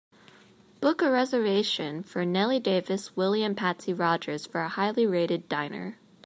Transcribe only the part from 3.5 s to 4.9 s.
patsy rogers for a